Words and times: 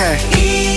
Okay. 0.00 0.67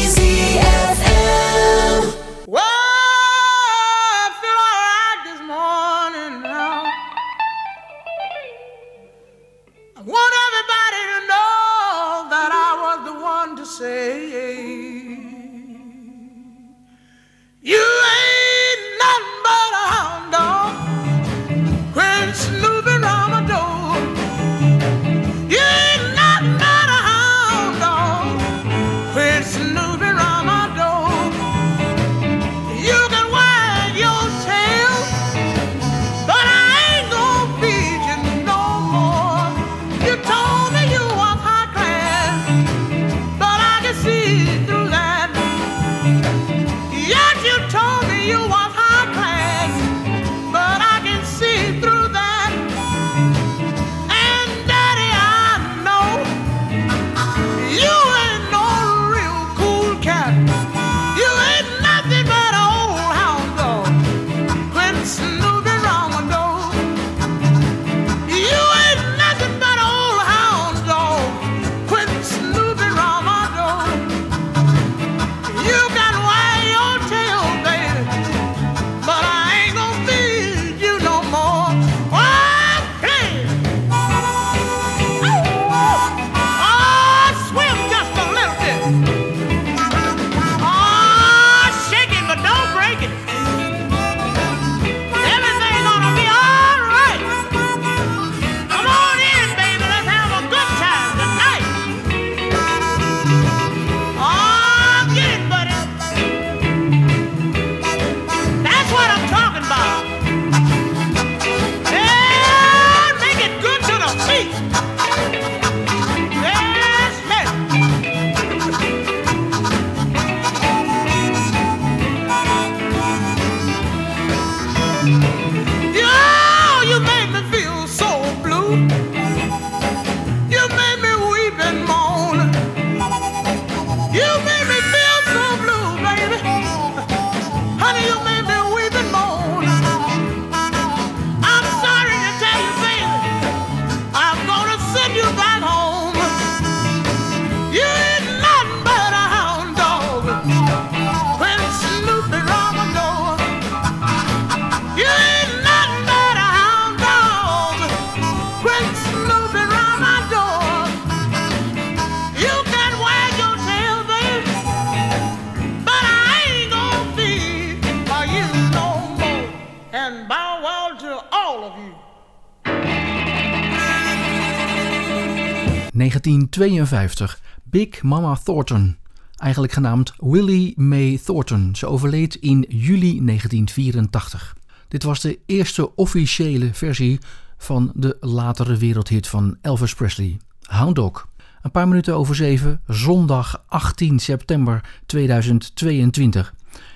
1952 176.62 177.42
Big 177.64 178.04
Mama 178.04 178.38
Thornton, 178.44 178.98
eigenlijk 179.38 179.74
genaamd 179.74 180.14
Willie 180.18 180.74
Mae 180.82 181.20
Thornton. 181.24 181.76
Ze 181.76 181.88
overleed 181.88 182.36
in 182.36 182.66
juli 182.70 183.26
1984. 183.26 184.56
Dit 184.88 185.04
was 185.04 185.22
de 185.22 185.40
eerste 185.46 185.96
officiële 185.96 186.74
versie 186.74 187.20
van 187.58 187.92
de 187.96 188.18
latere 188.20 188.78
wereldhit 188.78 189.28
van 189.28 189.58
Elvis 189.62 189.94
Presley, 189.94 190.40
Hound 190.62 190.96
Dog. 190.96 191.28
Een 191.62 191.72
paar 191.72 191.88
minuten 191.88 192.16
over 192.16 192.36
zeven, 192.36 192.82
zondag 192.88 193.64
18 193.68 194.20
september 194.20 194.84
2022. 195.06 196.54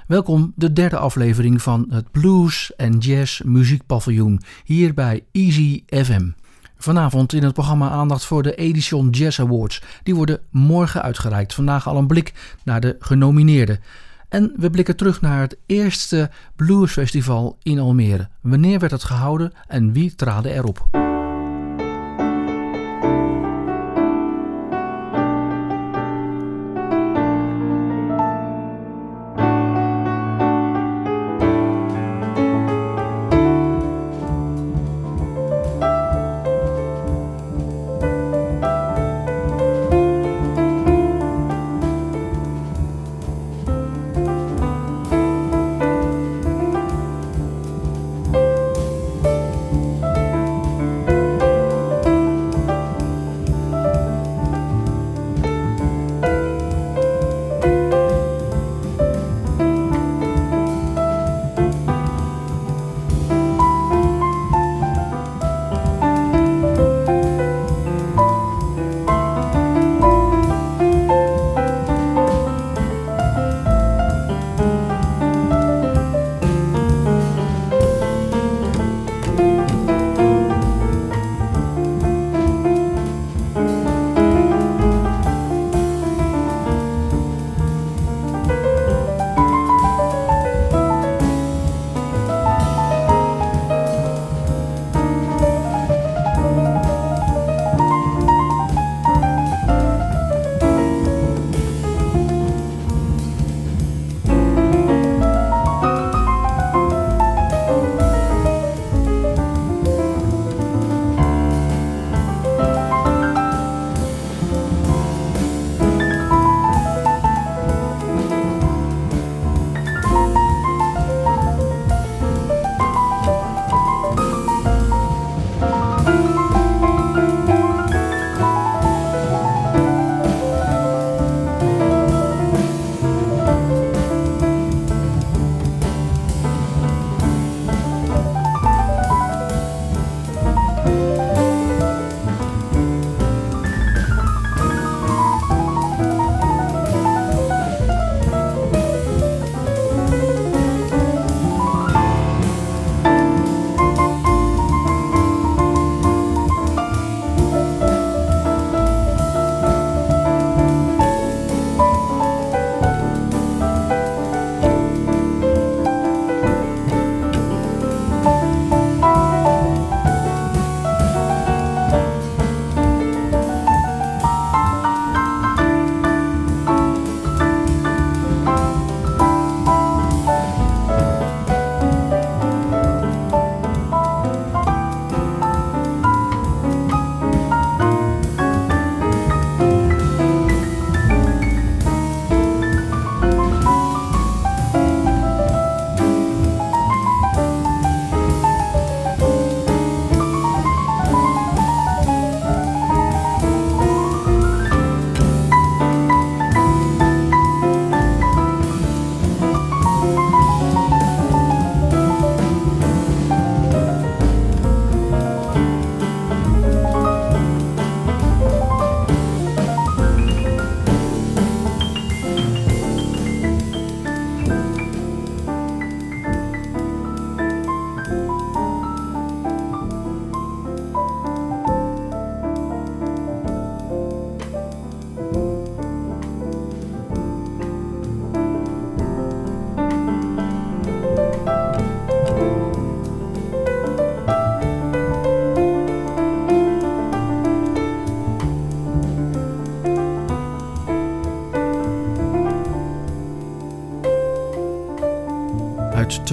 Welkom 0.07 0.53
de 0.55 0.73
derde 0.73 0.97
aflevering 0.97 1.61
van 1.61 1.85
het 1.89 2.11
Blues 2.11 2.75
en 2.75 2.97
Jazz 2.97 3.41
Muziekpaviljoen 3.41 4.41
hier 4.63 4.93
bij 4.93 5.23
Easy 5.31 5.83
FM. 5.87 6.29
Vanavond 6.77 7.33
in 7.33 7.43
het 7.43 7.53
programma 7.53 7.89
aandacht 7.89 8.25
voor 8.25 8.43
de 8.43 8.55
Edition 8.55 9.09
Jazz 9.09 9.39
Awards. 9.39 9.81
Die 10.03 10.15
worden 10.15 10.39
morgen 10.49 11.01
uitgereikt. 11.01 11.53
Vandaag 11.53 11.87
al 11.87 11.97
een 11.97 12.07
blik 12.07 12.57
naar 12.63 12.79
de 12.79 12.95
genomineerden. 12.99 13.79
En 14.29 14.53
we 14.57 14.69
blikken 14.69 14.95
terug 14.95 15.21
naar 15.21 15.41
het 15.41 15.57
eerste 15.65 16.29
bluesfestival 16.55 17.57
in 17.63 17.79
Almere. 17.79 18.27
Wanneer 18.41 18.79
werd 18.79 18.91
het 18.91 19.03
gehouden 19.03 19.53
en 19.67 19.91
wie 19.91 20.15
traden 20.15 20.53
erop? 20.53 21.04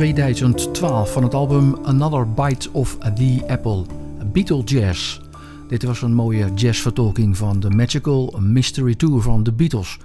2012 0.03 1.13
van 1.13 1.23
het 1.23 1.35
album 1.35 1.79
Another 1.85 2.33
Bite 2.33 2.71
of 2.73 2.99
the 3.15 3.43
Apple, 3.47 3.85
Beatle 4.33 4.63
Jazz. 4.63 5.21
Dit 5.69 5.83
was 5.83 6.03
een 6.03 6.15
mooie 6.15 6.55
jazzvertolking 6.55 7.37
van 7.37 7.61
de 7.61 7.71
Magical 7.71 8.37
Mystery 8.41 8.95
Tour 8.95 9.21
van 9.21 9.43
de 9.43 9.53
Beatles. 9.53 9.99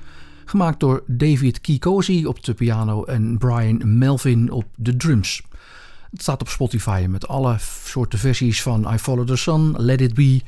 Gemaakt 0.45 0.79
door 0.79 1.03
David 1.07 1.61
Kikosi 1.61 2.25
op 2.25 2.43
de 2.43 2.53
piano 2.53 3.03
en 3.03 3.37
Brian 3.37 3.97
Melvin 3.97 4.51
op 4.51 4.65
de 4.75 4.97
drums. 4.97 5.41
Het 6.11 6.21
staat 6.21 6.41
op 6.41 6.49
Spotify 6.49 7.05
met 7.09 7.27
alle 7.27 7.55
soorten 7.83 8.19
versies 8.19 8.61
van 8.61 8.93
I 8.93 8.97
Follow 8.97 9.27
the 9.27 9.35
Sun, 9.35 9.73
Let 9.77 10.01
It 10.01 10.13
Be, 10.13 10.41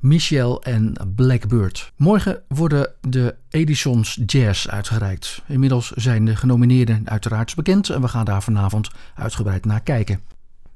Michelle 0.00 0.60
en 0.60 0.92
Blackbird. 1.14 1.92
Morgen 1.96 2.42
worden 2.48 2.92
de 3.00 3.34
Edison's 3.50 4.20
Jazz 4.26 4.66
uitgereikt. 4.66 5.42
Inmiddels 5.46 5.90
zijn 5.90 6.24
de 6.24 6.36
genomineerden 6.36 7.02
uiteraard 7.04 7.54
bekend 7.54 7.88
en 7.88 8.00
we 8.00 8.08
gaan 8.08 8.24
daar 8.24 8.42
vanavond 8.42 8.90
uitgebreid 9.14 9.64
naar 9.64 9.80
kijken. 9.80 10.20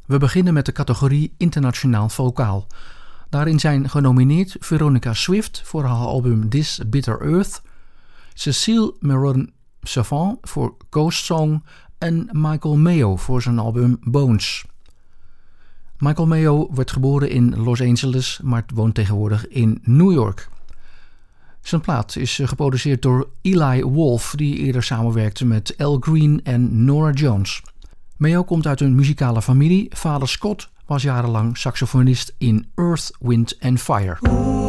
We 0.06 0.18
beginnen 0.18 0.54
met 0.54 0.66
de 0.66 0.72
categorie 0.72 1.34
Internationaal 1.36 2.08
Vokaal. 2.08 2.66
Daarin 3.28 3.60
zijn 3.60 3.90
genomineerd 3.90 4.56
Veronica 4.60 5.14
Swift 5.14 5.62
voor 5.64 5.84
haar 5.84 6.06
album 6.06 6.48
This 6.48 6.80
Bitter 6.86 7.20
Earth, 7.20 7.62
Cecile 8.34 8.94
Meron 9.00 9.52
Savant 9.82 10.38
voor 10.42 10.76
Ghost 10.90 11.24
Song 11.24 11.62
en 11.98 12.28
Michael 12.32 12.76
Mayo 12.76 13.16
voor 13.16 13.42
zijn 13.42 13.58
album 13.58 13.98
Bones. 14.00 14.64
Michael 16.02 16.26
Mayo 16.26 16.68
werd 16.74 16.90
geboren 16.90 17.30
in 17.30 17.56
Los 17.56 17.80
Angeles, 17.80 18.40
maar 18.42 18.64
woont 18.74 18.94
tegenwoordig 18.94 19.48
in 19.48 19.80
New 19.82 20.12
York. 20.12 20.48
Zijn 21.60 21.80
plaat 21.80 22.16
is 22.16 22.38
eh, 22.38 22.48
geproduceerd 22.48 23.02
door 23.02 23.28
Eli 23.42 23.84
Wolf, 23.84 24.34
die 24.36 24.56
eerder 24.56 24.82
samenwerkte 24.82 25.44
met 25.44 25.74
Al 25.78 25.96
Green 26.00 26.40
en 26.44 26.84
Nora 26.84 27.10
Jones. 27.10 27.62
Mayo 28.16 28.42
komt 28.42 28.66
uit 28.66 28.80
een 28.80 28.94
muzikale 28.94 29.42
familie. 29.42 29.86
Vader 29.90 30.28
Scott 30.28 30.68
was 30.86 31.02
jarenlang 31.02 31.56
saxofonist 31.56 32.34
in 32.38 32.66
Earth, 32.74 33.16
Wind 33.20 33.56
and 33.60 33.80
Fire. 33.80 34.61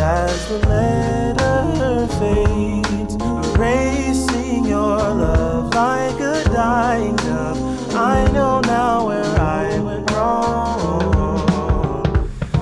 as 0.00 0.48
the 0.48 0.58
letter 0.66 2.06
fades, 2.18 3.14
erasing 3.54 4.64
your 4.64 4.96
love 4.96 5.74
like 5.74 6.18
a 6.20 6.42
dying 6.44 7.16
dove. 7.16 7.58
I 7.94 8.30
know 8.32 8.60
now 8.60 9.06
where 9.06 9.36
I 9.38 9.78
went 9.80 10.10
wrong. 10.12 11.38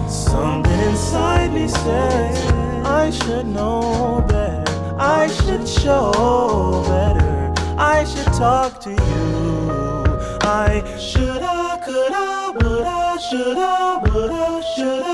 Something 0.08 0.80
inside 0.80 1.52
me 1.52 1.68
says 1.68 2.52
I 2.84 3.10
should 3.10 3.46
know 3.46 4.24
better. 4.28 4.96
I 4.98 5.28
should 5.28 5.68
show 5.68 6.82
better. 6.88 7.54
I 7.78 8.04
should 8.04 8.32
talk 8.34 8.80
to 8.80 8.90
you. 8.90 10.18
I 10.42 10.82
shoulda, 10.98 11.80
coulda, 11.84 12.52
woulda, 12.58 13.18
shoulda, 13.30 14.00
woulda, 14.02 14.62
shoulda. 14.74 15.07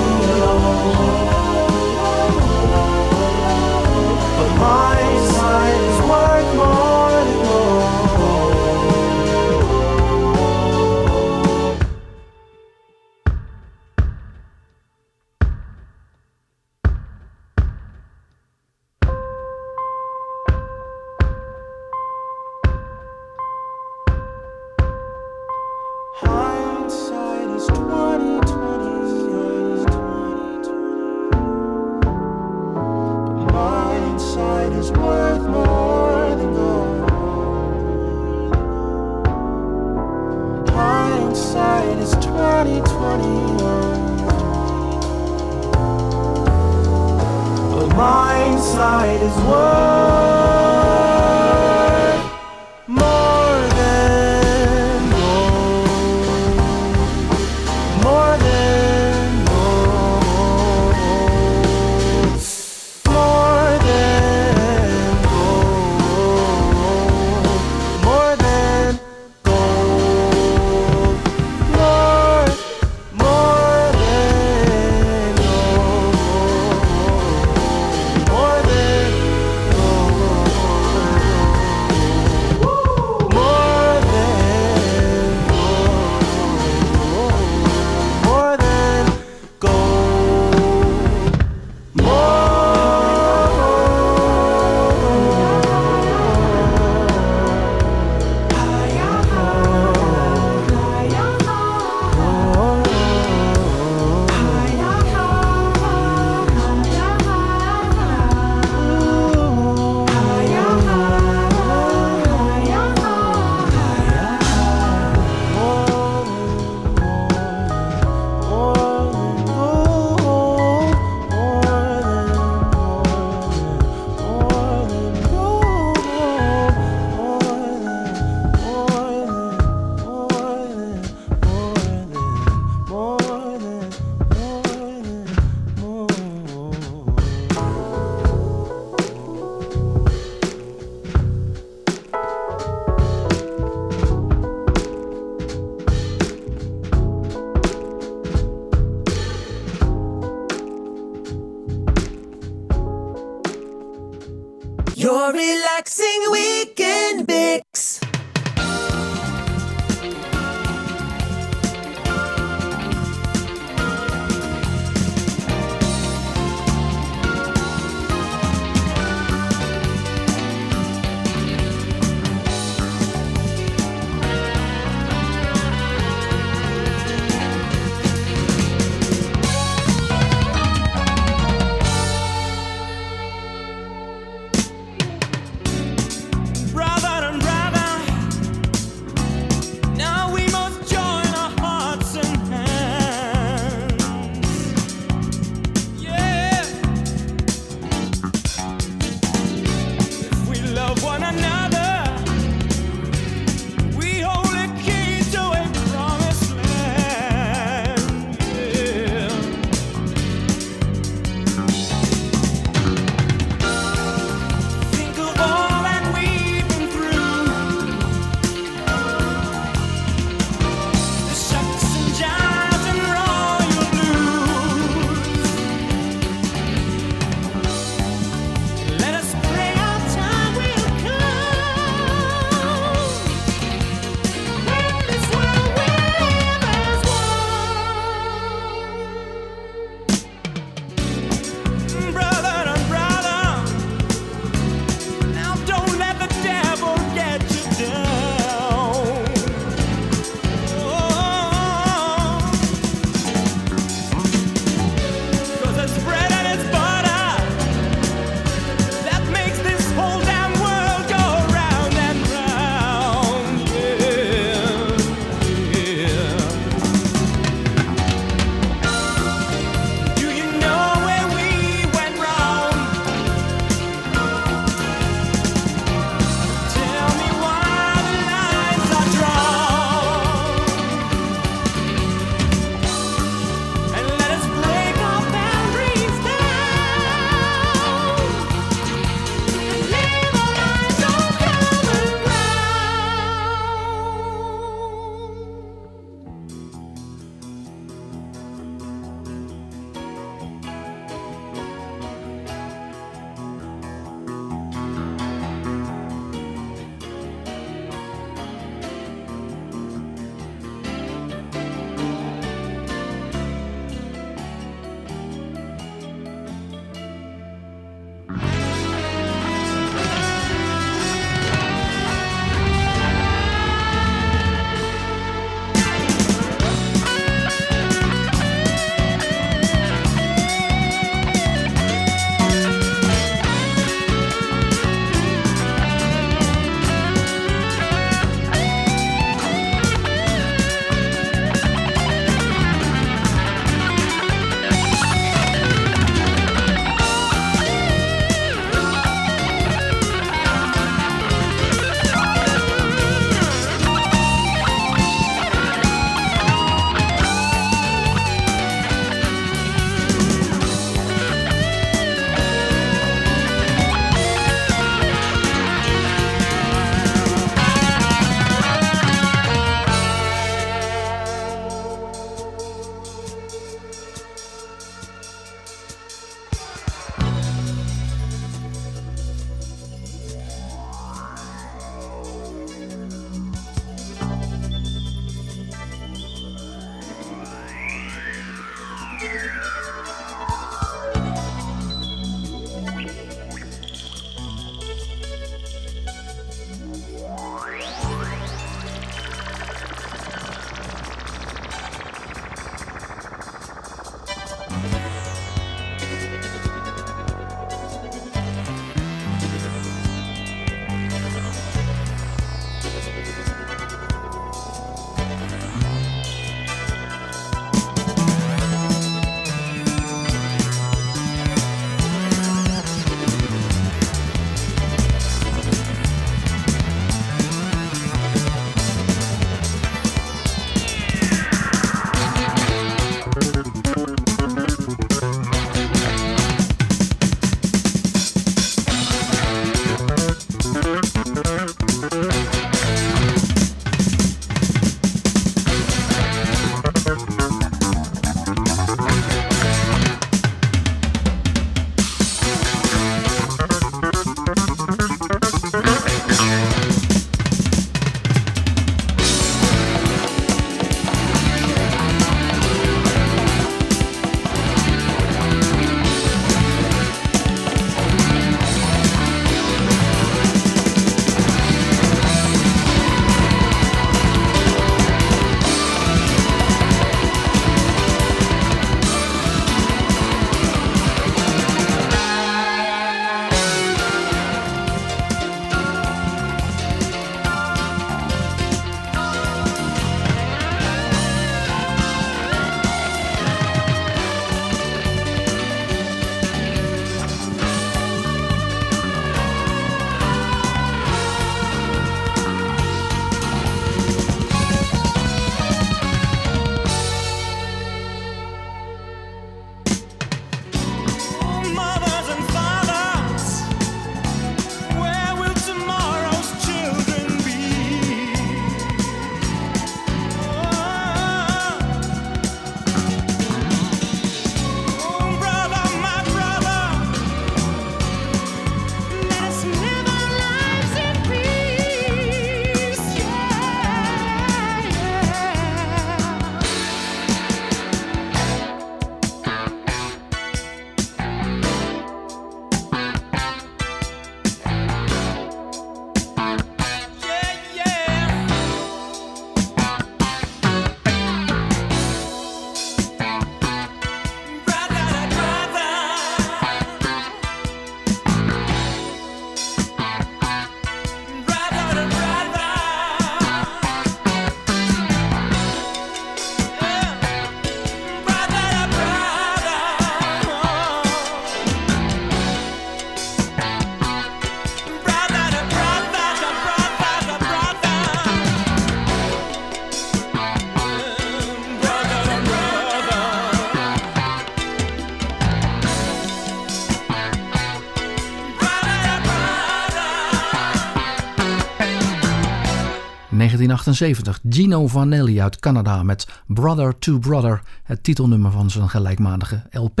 1978 593.66 594.40
Gino 594.48 594.86
Vanelli 594.86 595.40
uit 595.40 595.58
Canada 595.58 596.02
met 596.02 596.28
Brother 596.46 596.98
to 596.98 597.18
Brother, 597.18 597.62
het 597.82 598.02
titelnummer 598.02 598.50
van 598.50 598.70
zijn 598.70 598.88
gelijkmatige 598.88 599.62
LP. 599.70 600.00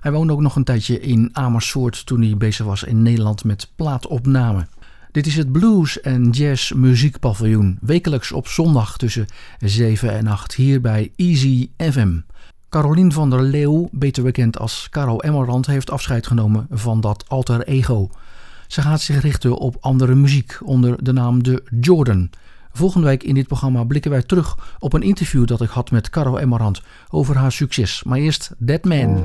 Hij 0.00 0.12
woonde 0.12 0.32
ook 0.32 0.40
nog 0.40 0.56
een 0.56 0.64
tijdje 0.64 1.00
in 1.00 1.30
Amersfoort 1.32 2.06
toen 2.06 2.22
hij 2.22 2.36
bezig 2.36 2.66
was 2.66 2.82
in 2.82 3.02
Nederland 3.02 3.44
met 3.44 3.70
plaatopname. 3.76 4.66
Dit 5.12 5.26
is 5.26 5.36
het 5.36 5.52
Blues 5.52 6.00
en 6.00 6.30
Jazz 6.30 6.72
Muziekpaviljoen, 6.72 7.78
wekelijks 7.80 8.32
op 8.32 8.48
zondag 8.48 8.96
tussen 8.96 9.26
7 9.58 10.12
en 10.12 10.26
8 10.26 10.54
hier 10.54 10.80
bij 10.80 11.12
Easy 11.16 11.70
FM. 11.76 12.18
Carolien 12.68 13.12
van 13.12 13.30
der 13.30 13.42
Leeuw, 13.42 13.88
beter 13.92 14.22
bekend 14.22 14.58
als 14.58 14.88
Caro 14.90 15.18
Emmerand, 15.18 15.66
heeft 15.66 15.90
afscheid 15.90 16.26
genomen 16.26 16.66
van 16.70 17.00
dat 17.00 17.24
alter 17.28 17.62
ego. 17.62 18.10
Ze 18.66 18.82
gaat 18.82 19.00
zich 19.00 19.20
richten 19.20 19.58
op 19.58 19.76
andere 19.80 20.14
muziek 20.14 20.58
onder 20.64 21.04
de 21.04 21.12
naam 21.12 21.42
de 21.42 21.62
Jordan. 21.80 22.30
Volgende 22.72 23.06
week 23.06 23.22
in 23.22 23.34
dit 23.34 23.46
programma 23.46 23.84
blikken 23.84 24.10
wij 24.10 24.22
terug 24.22 24.76
op 24.78 24.92
een 24.92 25.02
interview 25.02 25.46
dat 25.46 25.60
ik 25.60 25.70
had 25.70 25.90
met 25.90 26.10
Caro 26.10 26.36
Emmerand 26.36 26.82
over 27.10 27.36
haar 27.36 27.52
succes. 27.52 28.02
Maar 28.02 28.18
eerst 28.18 28.54
Dead 28.58 28.84
Man. 28.84 29.22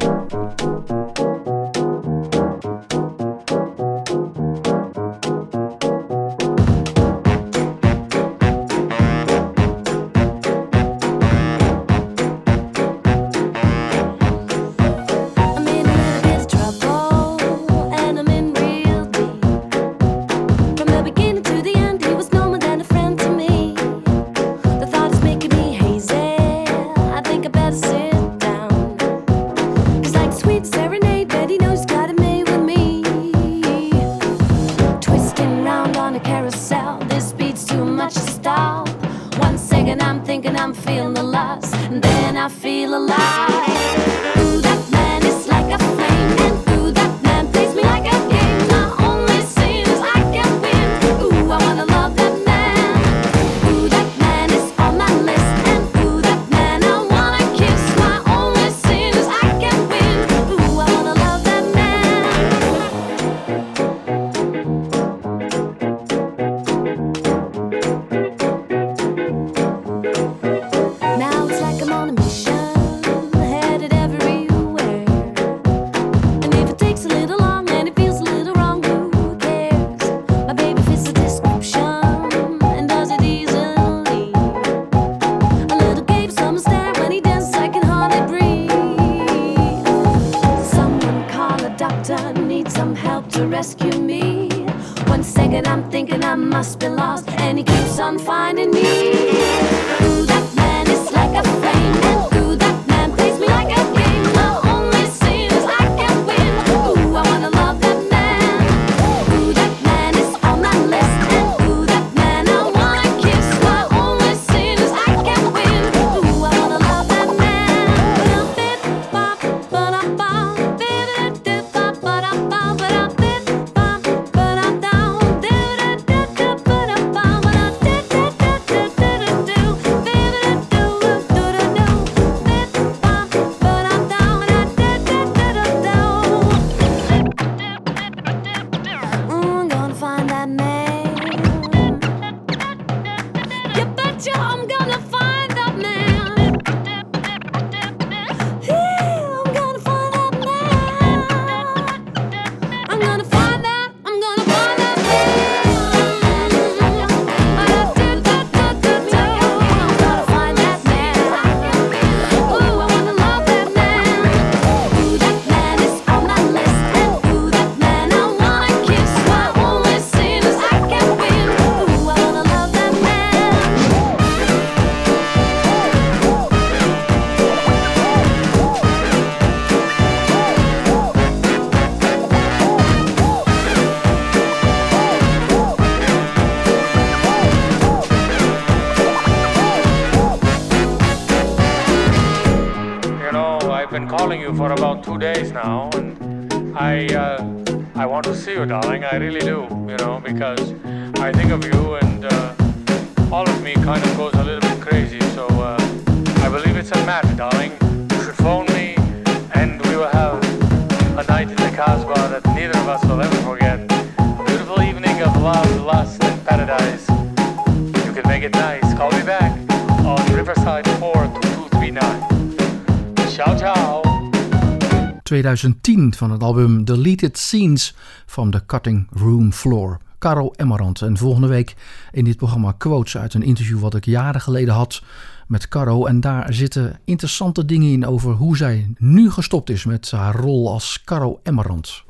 2010 225.63 226.13
van 226.13 226.31
het 226.31 226.43
album 226.43 226.85
Deleted 226.85 227.37
Scenes 227.37 227.95
from 228.25 228.51
the 228.51 228.65
Cutting 228.65 229.07
Room 229.11 229.51
Floor. 229.51 229.97
Caro 230.19 230.51
Emmerand. 230.55 231.01
En 231.01 231.17
volgende 231.17 231.47
week 231.47 231.75
in 232.11 232.23
dit 232.23 232.37
programma 232.37 232.71
quotes 232.71 233.17
uit 233.17 233.33
een 233.33 233.43
interview 233.43 233.79
wat 233.79 233.95
ik 233.95 234.05
jaren 234.05 234.41
geleden 234.41 234.73
had 234.73 235.01
met 235.47 235.67
Caro. 235.67 236.05
En 236.05 236.19
daar 236.19 236.53
zitten 236.53 236.99
interessante 237.05 237.65
dingen 237.65 237.91
in 237.91 238.05
over 238.05 238.31
hoe 238.31 238.57
zij 238.57 238.93
nu 238.97 239.31
gestopt 239.31 239.69
is 239.69 239.85
met 239.85 240.11
haar 240.11 240.35
rol 240.35 240.71
als 240.71 241.01
Caro 241.05 241.39
Emmerand. 241.43 242.03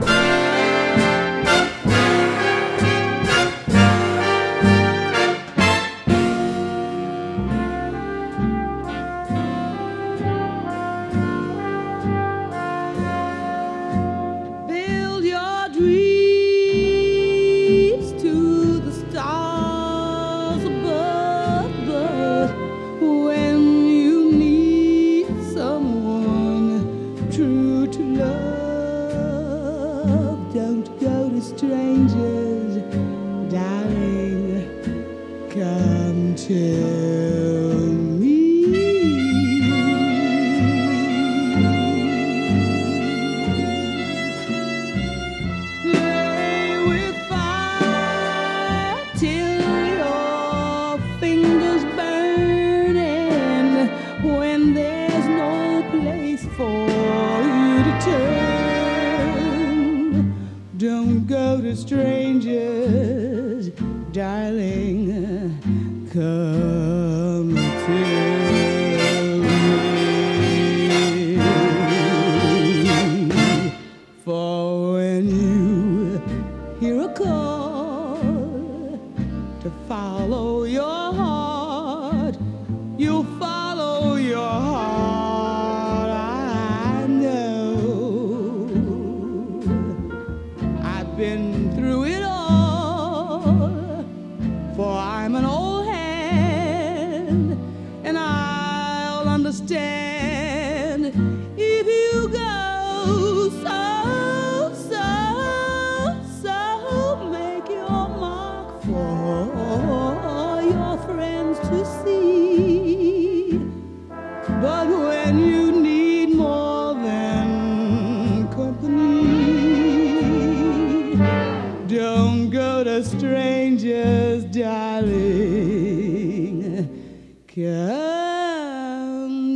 come 127.55 127.63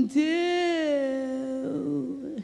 to 0.10 0.20
me. 2.20 2.44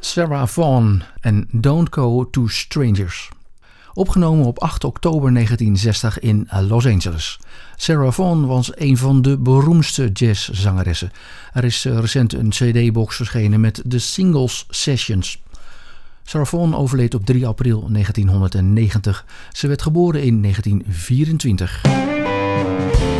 Sarah 0.00 0.46
Vaughan 0.46 1.04
en 1.24 1.48
Don't 1.60 1.90
Go 1.90 2.24
to 2.24 2.48
Strangers. 2.48 3.30
Opgenomen 3.98 4.46
op 4.46 4.58
8 4.58 4.84
oktober 4.84 5.32
1960 5.32 6.18
in 6.18 6.46
eh, 6.48 6.68
Los 6.68 6.86
Angeles. 6.86 7.38
Sarah 7.76 8.12
Vaughan 8.12 8.46
was 8.46 8.70
een 8.74 8.96
van 8.96 9.22
de 9.22 9.38
beroemdste 9.38 10.10
jazzzangeressen. 10.12 11.12
Er 11.52 11.64
is 11.64 11.84
eh, 11.84 11.98
recent 11.98 12.32
een 12.32 12.48
CD-box 12.48 13.16
verschenen 13.16 13.60
met 13.60 13.82
de 13.84 13.98
Singles 13.98 14.66
Sessions. 14.68 15.42
Sarah 16.22 16.46
Vaughan 16.46 16.74
overleed 16.74 17.14
op 17.14 17.24
3 17.24 17.46
april 17.46 17.88
1990. 17.92 19.24
Ze 19.52 19.66
werd 19.66 19.82
geboren 19.82 20.22
in 20.22 20.42
1924. 20.42 23.17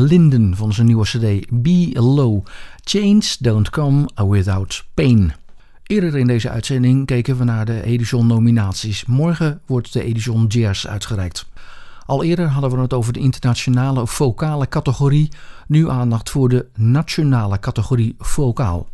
Linden 0.00 0.56
van 0.56 0.72
zijn 0.72 0.86
nieuwe 0.86 1.04
cd 1.04 1.46
Be 1.62 1.90
Low. 1.92 2.44
Chains 2.84 3.38
don't 3.38 3.70
come 3.70 4.08
without 4.14 4.84
pain. 4.94 5.32
Eerder 5.82 6.16
in 6.16 6.26
deze 6.26 6.50
uitzending 6.50 7.06
keken 7.06 7.38
we 7.38 7.44
naar 7.44 7.64
de 7.64 7.82
Edison 7.82 8.26
nominaties. 8.26 9.04
Morgen 9.04 9.60
wordt 9.66 9.92
de 9.92 10.02
Edison 10.02 10.46
Jazz 10.46 10.86
uitgereikt. 10.86 11.46
Al 12.06 12.22
eerder 12.22 12.48
hadden 12.48 12.70
we 12.70 12.80
het 12.80 12.92
over 12.92 13.12
de 13.12 13.20
internationale 13.20 14.06
vocale 14.06 14.68
categorie. 14.68 15.28
Nu 15.66 15.90
aandacht 15.90 16.30
voor 16.30 16.48
de 16.48 16.66
nationale 16.74 17.58
categorie 17.58 18.14
vocaal. 18.18 18.88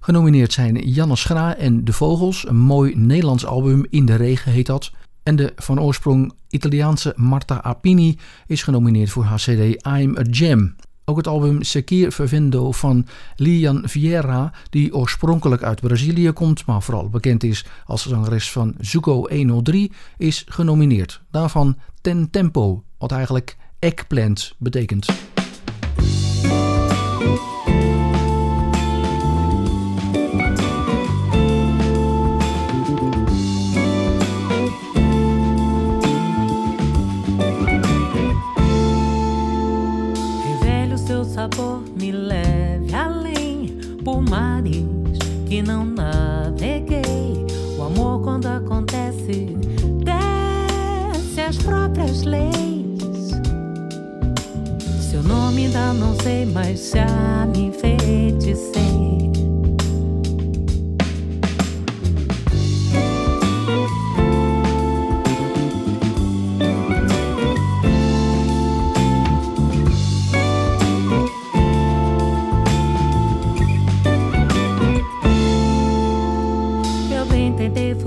Genomineerd 0.00 0.52
zijn 0.52 0.88
Janne 0.88 1.16
Schra 1.16 1.56
en 1.56 1.84
De 1.84 1.92
Vogels, 1.92 2.48
een 2.48 2.56
mooi 2.56 2.96
Nederlands 2.96 3.46
album 3.46 3.86
In 3.90 4.06
de 4.06 4.14
Regen 4.14 4.52
heet 4.52 4.66
dat. 4.66 4.92
En 5.26 5.36
de 5.36 5.52
van 5.56 5.80
oorsprong 5.80 6.32
Italiaanse 6.48 7.12
Marta 7.16 7.62
Apini 7.62 8.18
is 8.46 8.62
genomineerd 8.62 9.10
voor 9.10 9.24
haar 9.24 9.38
CD 9.38 9.86
I'm 9.86 10.16
a 10.18 10.22
Jam. 10.30 10.74
Ook 11.04 11.16
het 11.16 11.26
album 11.26 11.62
Sekir 11.62 12.10
Fervendo 12.10 12.72
van 12.72 13.06
Lian 13.36 13.82
Vieira, 13.84 14.52
die 14.70 14.94
oorspronkelijk 14.94 15.62
uit 15.62 15.80
Brazilië 15.80 16.32
komt, 16.32 16.66
maar 16.66 16.82
vooral 16.82 17.08
bekend 17.08 17.42
is 17.44 17.66
als 17.84 18.06
zangeres 18.06 18.52
van 18.52 18.74
Zuko 18.80 19.28
103, 19.28 19.92
is 20.16 20.44
genomineerd. 20.48 21.22
Daarvan 21.30 21.76
Ten 22.00 22.30
Tempo, 22.30 22.84
wat 22.98 23.12
eigenlijk 23.12 23.56
eggplant 23.78 24.54
betekent. 24.58 25.06
Sabor 41.46 41.82
me 42.00 42.10
leve 42.10 42.92
além 42.94 43.78
por 44.04 44.20
mares 44.20 44.84
que 45.48 45.62
não 45.62 45.84
naveguei. 45.84 47.46
O 47.78 47.82
amor, 47.82 48.20
quando 48.22 48.46
acontece, 48.46 49.56
desce 50.02 51.40
as 51.40 51.56
próprias 51.58 52.22
leis. 52.22 53.30
Seu 55.00 55.22
nome 55.22 55.66
ainda 55.66 55.92
não 55.92 56.14
sei, 56.20 56.46
mas 56.46 56.90
já 56.90 57.46
me 57.46 57.66
enfeiticei. 57.66 58.85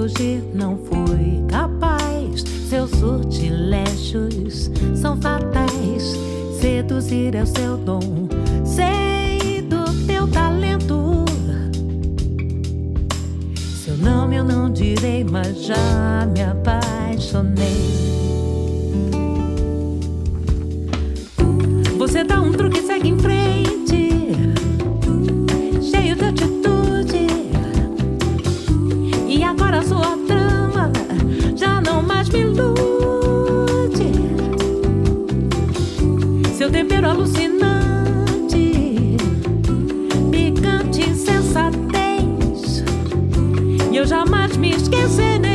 Fugir 0.09 0.43
não 0.53 0.77
fui 0.77 1.43
capaz. 1.47 2.41
Seus 2.41 2.89
sortilégios 2.91 4.69
são 4.95 5.19
fatais. 5.21 6.17
Seduzir 6.59 7.35
é 7.35 7.43
o 7.43 7.45
seu 7.45 7.77
dom. 7.77 8.27
Sei 8.65 9.61
do 9.61 9.85
teu 10.05 10.27
talento. 10.27 11.25
Seu 13.83 13.97
nome 13.97 14.37
eu 14.37 14.43
não 14.43 14.71
direi, 14.71 15.23
mas 15.23 15.65
já 15.65 16.27
me 16.33 16.41
apaixonei. 16.41 17.99
Você 21.97 22.23
dá 22.23 22.41
um 22.41 22.51
truque 22.51 22.79
e 22.79 22.83
segue 22.83 23.09
em 23.09 23.19
frente. 23.19 24.08
Alucinante, 37.09 39.17
picante 40.31 41.09
insensatez. 41.09 42.83
E 43.91 43.97
eu 43.97 44.05
jamais 44.05 44.55
me 44.57 44.71
esquecerei. 44.71 45.48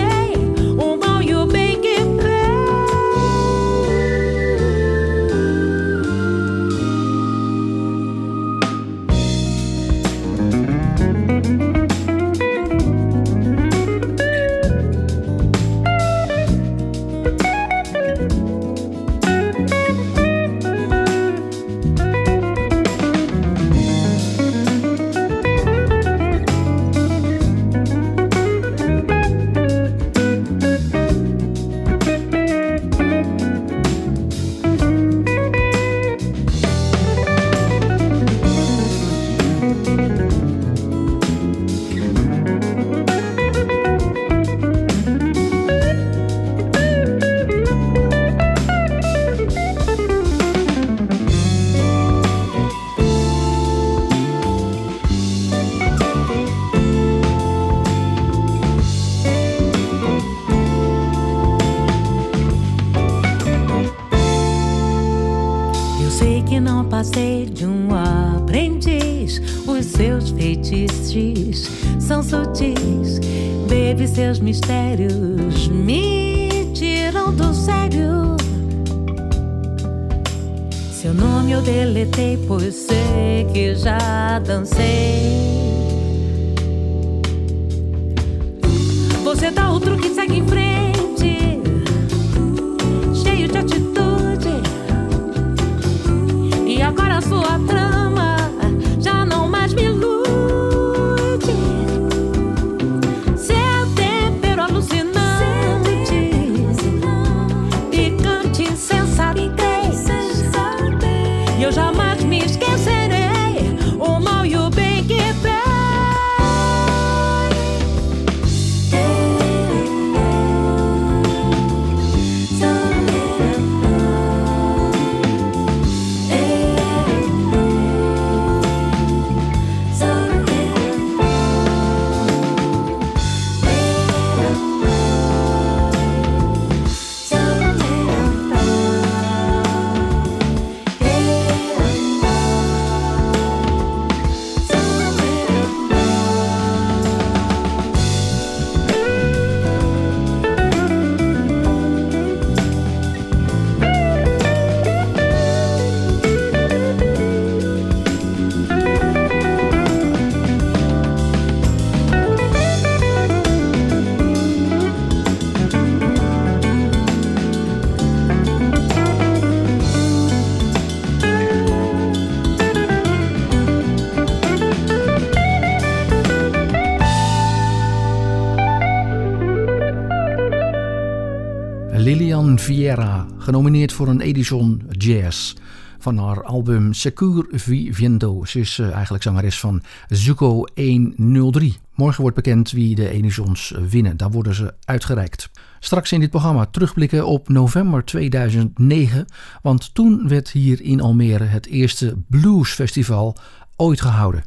Vieira, 182.64 183.26
genomineerd 183.38 183.92
voor 183.92 184.08
een 184.08 184.20
Edison 184.20 184.82
Jazz 184.88 185.54
van 185.98 186.18
haar 186.18 186.42
album 186.42 186.92
Secure 186.92 187.46
Viviendo. 187.50 188.44
Ze 188.44 188.60
is 188.60 188.78
eh, 188.78 188.92
eigenlijk 188.92 189.22
zangeres 189.22 189.60
van 189.60 189.82
Zuko 190.08 190.66
103. 190.74 191.76
Morgen 191.94 192.20
wordt 192.20 192.36
bekend 192.36 192.70
wie 192.70 192.94
de 192.94 193.08
Edisons 193.08 193.74
winnen. 193.88 194.16
Daar 194.16 194.30
worden 194.30 194.54
ze 194.54 194.74
uitgereikt. 194.84 195.50
Straks 195.80 196.12
in 196.12 196.20
dit 196.20 196.30
programma 196.30 196.66
terugblikken 196.66 197.26
op 197.26 197.48
november 197.48 198.04
2009, 198.04 199.26
want 199.62 199.94
toen 199.94 200.28
werd 200.28 200.50
hier 200.50 200.82
in 200.82 201.00
Almere 201.00 201.44
het 201.44 201.66
eerste 201.66 202.16
bluesfestival 202.28 203.36
ooit 203.76 204.00
gehouden. 204.00 204.44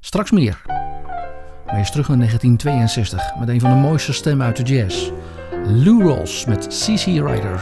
Straks 0.00 0.30
meer. 0.30 0.62
Maar 1.66 1.90
terug 1.90 2.08
naar 2.08 2.18
1962 2.18 3.22
met 3.38 3.48
een 3.48 3.60
van 3.60 3.70
de 3.70 3.76
mooiste 3.76 4.12
stemmen 4.12 4.46
uit 4.46 4.56
de 4.56 4.62
jazz. 4.62 5.10
Lou 5.64 6.02
Rawls 6.02 6.46
met 6.48 6.72
C.C. 6.72 7.20
Ryder. 7.20 7.58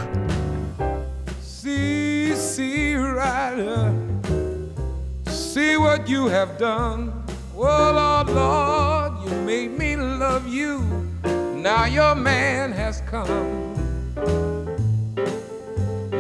C.C. 1.41 2.95
Rider, 2.95 3.93
see 5.27 5.77
what 5.77 6.09
you 6.09 6.27
have 6.27 6.57
done. 6.59 7.13
Oh 7.55 7.93
Lord, 7.95 8.31
Lord, 8.31 9.13
you 9.25 9.37
made 9.43 9.79
me 9.79 9.97
love 9.97 10.49
you. 10.49 10.81
Now 11.57 11.85
your 11.85 12.15
man 12.15 12.73
has 12.73 13.03
come. 13.03 13.75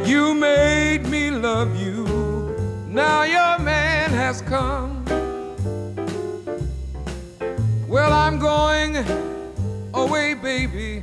You 0.05 0.35
made 0.35 1.07
me 1.09 1.31
love 1.31 1.81
you. 1.81 2.05
Now 2.89 3.23
your 3.23 3.59
man 3.59 4.11
has 4.11 4.43
come. 4.43 5.03
Well, 7.89 8.13
I'm 8.13 8.39
going 8.39 8.99
away, 9.95 10.35
baby. 10.35 11.03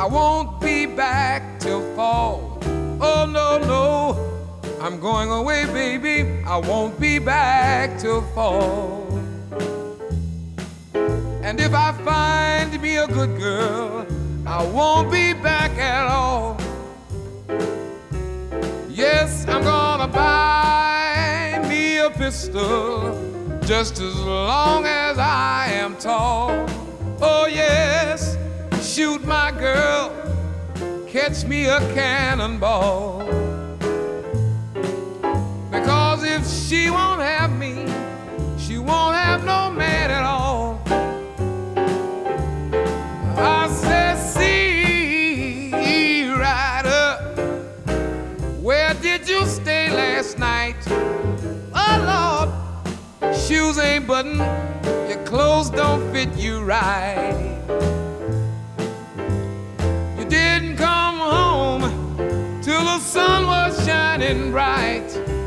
I 0.00 0.06
won't 0.06 0.62
be 0.62 0.86
back 0.86 1.60
till 1.60 1.82
fall. 1.94 2.58
Oh, 3.02 3.26
no, 3.26 3.58
no. 3.58 4.80
I'm 4.80 4.98
going 4.98 5.30
away, 5.30 5.66
baby. 5.66 6.42
I 6.46 6.56
won't 6.56 6.98
be 6.98 7.18
back 7.18 7.98
till 7.98 8.22
fall. 8.34 9.06
And 11.42 11.60
if 11.60 11.74
I 11.74 11.92
find 12.02 12.80
me 12.80 12.96
a 12.96 13.06
good 13.08 13.38
girl, 13.38 14.06
I 14.46 14.64
won't 14.70 15.12
be 15.12 15.34
back 15.34 15.72
at 15.72 16.06
all. 16.06 16.56
Yes, 18.88 19.46
I'm 19.48 19.62
gonna 19.62 20.08
buy 20.08 21.62
me 21.68 21.98
a 21.98 22.08
pistol 22.08 23.60
just 23.66 24.00
as 24.00 24.18
long 24.18 24.86
as 24.86 25.18
I 25.18 25.68
am 25.72 25.94
tall. 25.96 26.66
Oh, 27.20 27.44
yes, 27.44 28.38
shoot 28.94 29.24
my 29.24 29.52
girl, 29.52 30.10
catch 31.06 31.44
me 31.44 31.66
a 31.66 31.78
cannonball. 31.94 33.24
Because 35.70 36.24
if 36.24 36.44
she 36.44 36.90
won't 36.90 37.20
have 37.20 37.56
me, 37.56 37.86
she 38.58 38.78
won't 38.78 39.14
have 39.14 39.44
no 39.44 39.70
man 39.70 40.10
at 40.10 40.24
all. 40.24 40.82
I 43.38 43.68
said, 43.68 44.16
see, 44.16 45.70
rider, 46.32 47.22
where 48.60 48.94
did 48.94 49.28
you 49.28 49.46
stay 49.46 49.88
last 49.90 50.36
night? 50.36 50.74
Oh 51.72 52.50
Lord, 53.22 53.36
shoes 53.36 53.78
ain't 53.78 54.08
buttoned, 54.08 54.40
your 55.08 55.24
clothes 55.24 55.70
don't 55.70 56.12
fit 56.12 56.36
you 56.36 56.60
right. 56.60 57.99
Sun 63.10 63.44
was 63.44 63.84
shining 63.84 64.52
bright. 64.52 65.39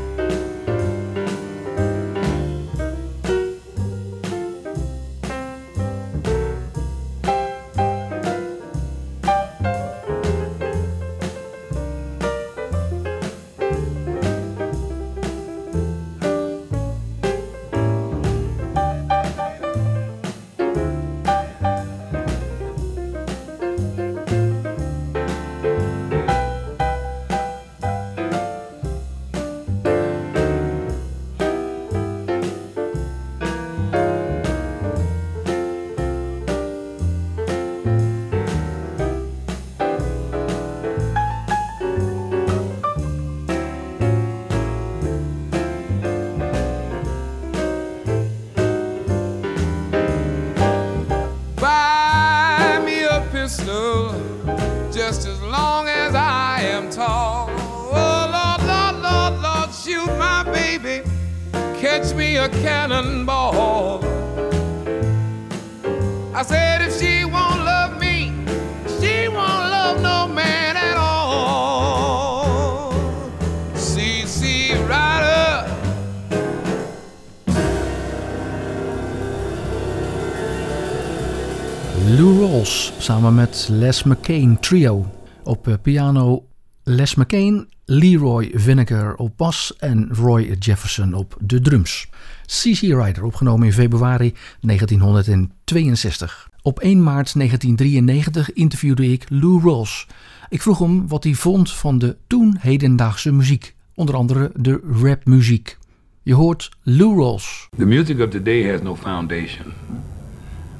Les 83.68 84.02
McCain 84.02 84.60
Trio. 84.60 85.06
Op 85.42 85.68
eh, 85.68 85.74
piano 85.82 86.46
Les 86.82 87.14
McCain, 87.14 87.68
Leroy 87.84 88.50
Vinegar 88.54 89.14
op 89.14 89.36
bas 89.36 89.74
en 89.78 90.08
Roy 90.12 90.56
Jefferson 90.58 91.14
op 91.14 91.36
de 91.40 91.60
drums. 91.60 92.08
CC 92.46 92.80
Rider, 92.80 93.24
opgenomen 93.24 93.66
in 93.66 93.72
februari 93.72 94.34
1962. 94.60 96.50
Op 96.62 96.80
1 96.80 97.02
maart 97.02 97.34
1993 97.34 98.52
interviewde 98.52 99.12
ik 99.12 99.24
Lou 99.28 99.60
Rawls. 99.62 100.06
Ik 100.48 100.62
vroeg 100.62 100.78
hem 100.78 101.08
wat 101.08 101.24
hij 101.24 101.34
vond 101.34 101.72
van 101.72 101.98
de 101.98 102.16
toen 102.26 102.56
hedendaagse 102.58 103.32
muziek, 103.32 103.74
onder 103.94 104.14
andere 104.14 104.50
de 104.56 104.80
rapmuziek. 105.02 105.78
Je 106.22 106.34
hoort 106.34 106.70
Lou 106.82 107.16
Rawls. 107.16 107.68
The 107.76 107.86
music 107.86 108.20
of 108.20 108.28
today 108.28 108.70
has 108.70 108.80
no 108.82 108.96
foundation. 108.96 109.72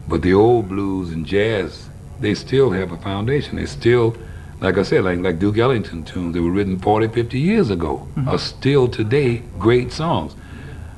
But 0.08 0.22
the 0.22 0.36
old 0.36 0.68
blues 0.68 1.14
and 1.14 1.28
jazz, 1.28 1.74
they 2.24 2.34
still 2.34 2.70
have 2.70 2.90
a 2.92 2.96
foundation. 2.96 3.56
They 3.56 3.66
still, 3.66 4.16
like 4.60 4.78
I 4.78 4.82
said, 4.82 5.04
like, 5.04 5.18
like 5.18 5.38
Duke 5.38 5.58
Ellington 5.58 6.04
tunes 6.04 6.34
that 6.34 6.42
were 6.42 6.50
written 6.50 6.78
40, 6.78 7.08
50 7.08 7.38
years 7.38 7.70
ago, 7.70 8.08
mm 8.16 8.24
-hmm. 8.24 8.28
are 8.28 8.38
still 8.38 8.88
today 8.88 9.42
great 9.58 9.92
songs. 9.92 10.34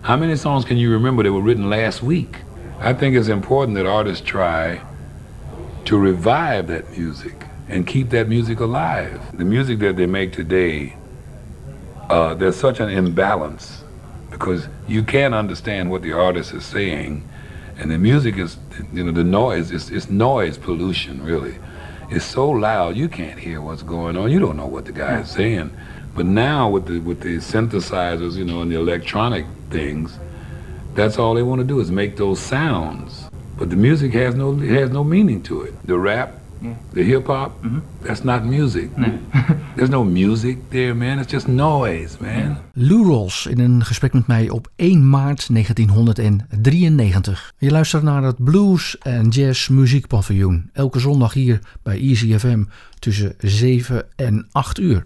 How 0.02 0.16
many 0.16 0.36
songs 0.36 0.64
can 0.64 0.76
you 0.76 0.92
remember 0.92 1.22
that 1.24 1.32
were 1.32 1.42
written 1.42 1.68
last 1.68 2.02
week? 2.02 2.36
I 2.80 2.94
think 2.94 3.16
it's 3.16 3.28
important 3.28 3.76
that 3.76 3.86
artists 3.86 4.24
try 4.24 4.80
to 5.84 5.98
revive 5.98 6.66
that 6.66 6.84
music 6.96 7.46
and 7.68 7.86
keep 7.86 8.10
that 8.10 8.28
music 8.28 8.60
alive. 8.60 9.18
The 9.36 9.44
music 9.44 9.78
that 9.80 9.96
they 9.96 10.06
make 10.06 10.30
today, 10.32 10.94
uh, 12.10 12.34
there's 12.34 12.56
such 12.56 12.80
an 12.80 12.88
imbalance 12.88 13.84
because 14.30 14.68
you 14.86 15.02
can't 15.02 15.34
understand 15.34 15.90
what 15.90 16.02
the 16.02 16.12
artist 16.12 16.54
is 16.54 16.64
saying, 16.64 17.22
and 17.78 17.90
the 17.90 17.98
music 17.98 18.36
is, 18.36 18.56
you 18.92 19.04
know, 19.04 19.12
the 19.12 19.24
noise 19.24 19.70
is 19.70 19.90
it's 19.90 20.08
noise 20.08 20.58
pollution 20.58 21.22
really. 21.22 21.56
It's 22.08 22.24
so 22.24 22.48
loud 22.48 22.96
you 22.96 23.08
can't 23.08 23.38
hear 23.38 23.60
what's 23.60 23.82
going 23.82 24.16
on. 24.16 24.30
You 24.30 24.38
don't 24.38 24.56
know 24.56 24.66
what 24.66 24.84
the 24.84 24.92
guy 24.92 25.20
is 25.20 25.30
saying. 25.30 25.76
But 26.14 26.26
now 26.26 26.70
with 26.70 26.86
the 26.86 27.00
with 27.00 27.20
the 27.20 27.36
synthesizers, 27.36 28.36
you 28.36 28.44
know, 28.44 28.62
and 28.62 28.70
the 28.70 28.76
electronic 28.76 29.44
things, 29.70 30.18
that's 30.94 31.18
all 31.18 31.34
they 31.34 31.42
want 31.42 31.60
to 31.60 31.66
do 31.66 31.80
is 31.80 31.90
make 31.90 32.16
those 32.16 32.40
sounds. 32.40 33.28
But 33.58 33.70
the 33.70 33.76
music 33.76 34.12
has 34.12 34.34
no 34.34 34.54
has 34.56 34.90
no 34.90 35.04
meaning 35.04 35.42
to 35.44 35.62
it. 35.62 35.74
The 35.86 35.98
rap 35.98 36.40
the 36.92 37.02
hip 37.02 37.26
hop, 37.26 37.52
mm-hmm. 37.62 37.80
that's 38.00 38.24
not 38.24 38.44
music. 38.44 38.90
There's 39.76 39.90
no 39.90 40.04
music 40.04 40.70
there, 40.70 40.94
man. 40.94 41.18
It's 41.18 41.32
just 41.32 41.46
noise, 41.46 42.16
man. 42.20 42.58
Lou 42.72 43.06
Rawls 43.06 43.46
in 43.46 43.58
een 43.58 43.84
gesprek 43.84 44.12
met 44.12 44.26
mij 44.26 44.50
op 44.50 44.70
1 44.76 45.10
maart 45.10 45.48
1993. 45.52 47.52
Je 47.58 47.70
luistert 47.70 48.02
naar 48.02 48.22
het 48.22 48.44
Blues 48.44 48.98
en 48.98 49.28
Jazz 49.28 49.68
Muziekpaviljoen. 49.68 50.70
Elke 50.72 50.98
zondag 50.98 51.32
hier 51.32 51.60
bij 51.82 52.00
Easy 52.00 52.38
FM 52.38 52.64
tussen 52.98 53.34
7 53.38 54.04
en 54.14 54.46
8 54.52 54.78
uur. 54.78 55.02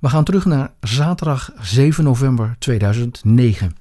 We 0.00 0.08
gaan 0.08 0.24
terug 0.24 0.44
naar 0.44 0.72
zaterdag 0.80 1.52
7 1.60 2.04
november 2.04 2.56
2009. 2.58 3.76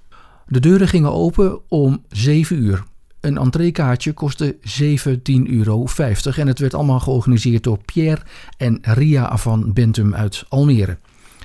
De 0.47 0.59
deuren 0.59 0.87
gingen 0.87 1.11
open 1.11 1.59
om 1.67 2.03
7 2.09 2.63
uur. 2.63 2.83
Een 3.25 3.37
entreekaartje 3.37 4.13
kostte 4.13 4.55
17,50 4.55 4.91
euro 5.43 5.85
en 6.35 6.47
het 6.47 6.59
werd 6.59 6.73
allemaal 6.73 6.99
georganiseerd 6.99 7.63
door 7.63 7.79
Pierre 7.85 8.21
en 8.57 8.79
Ria 8.81 9.37
van 9.37 9.73
Bentum 9.73 10.15
uit 10.15 10.45
Almere. 10.49 10.97